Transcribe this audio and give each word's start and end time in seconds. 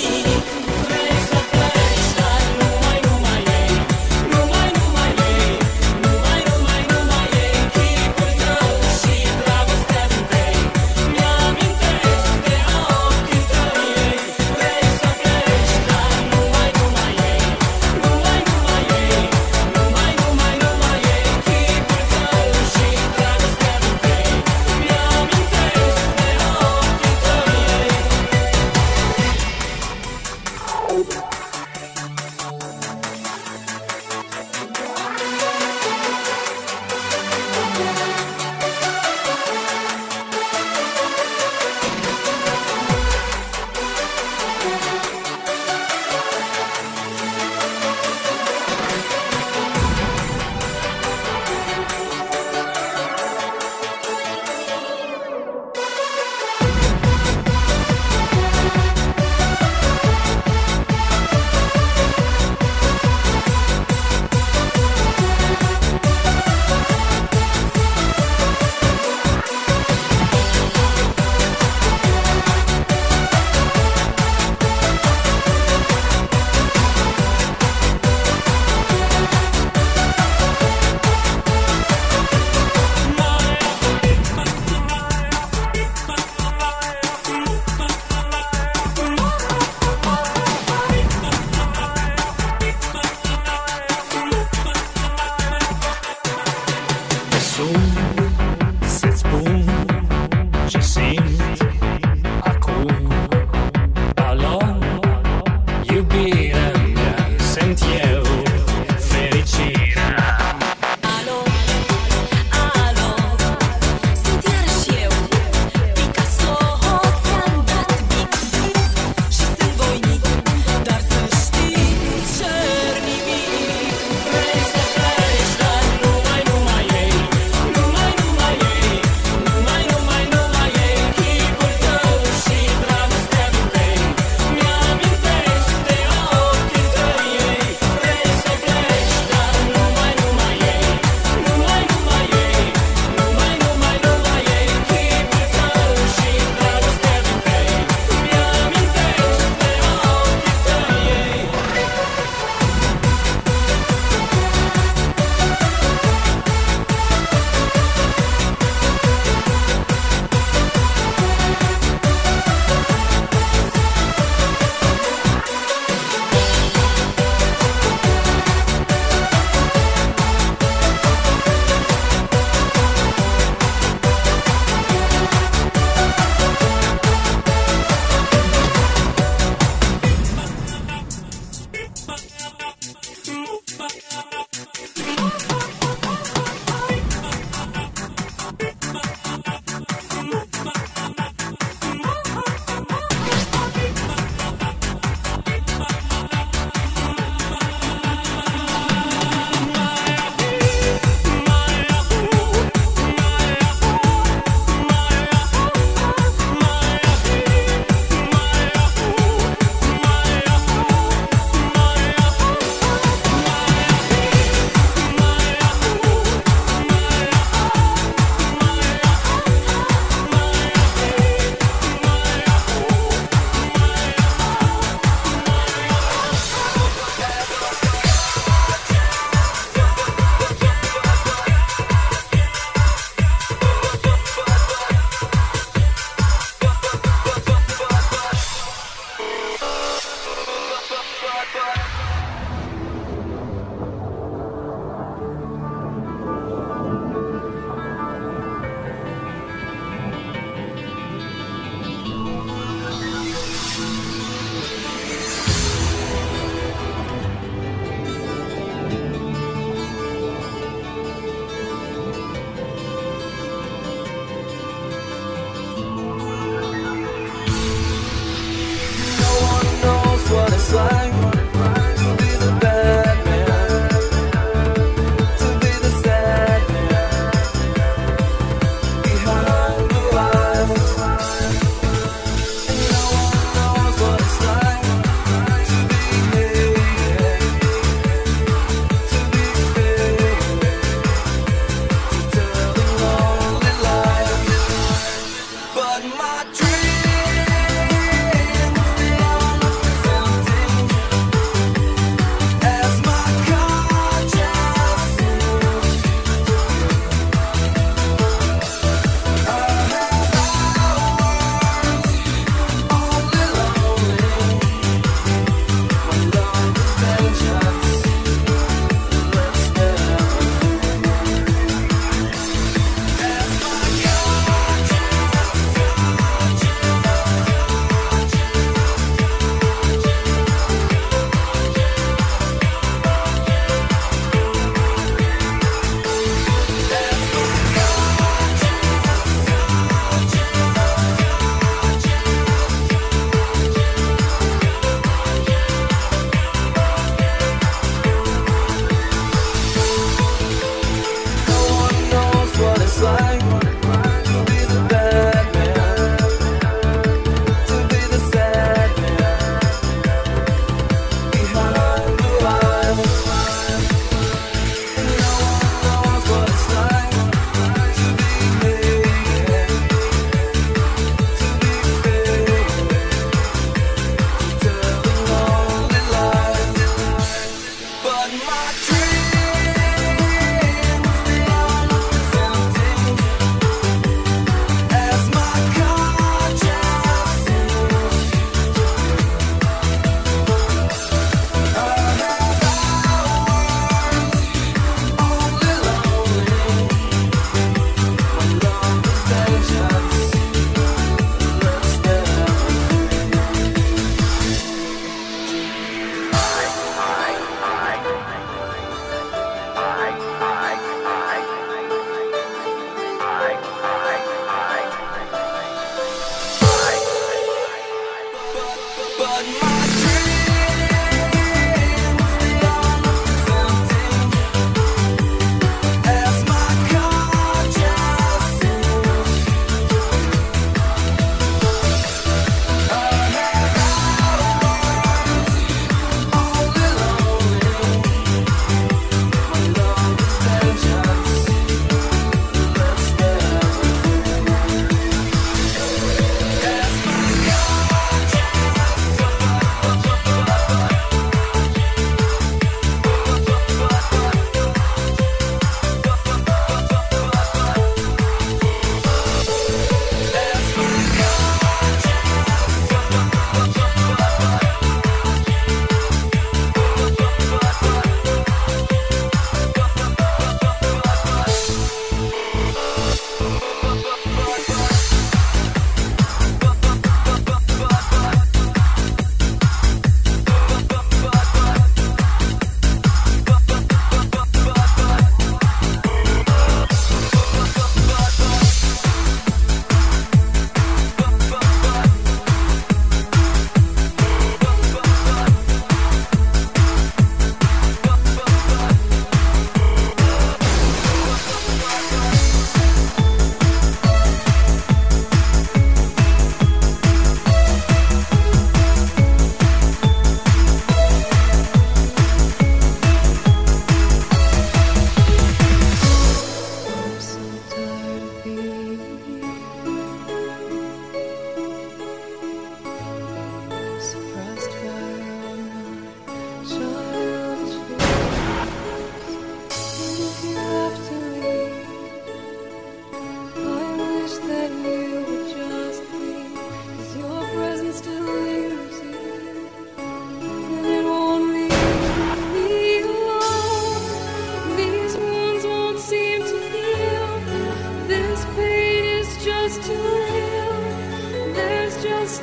You. 0.00 0.67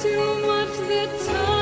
Too 0.01 0.41
much 0.41 0.77
the 0.89 1.25
time 1.25 1.54